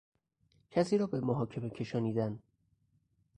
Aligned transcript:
کسی 0.71 0.97
را 0.97 1.07
به 1.07 1.19
محاکمه 1.21 1.69
کشانیدن 1.69 2.39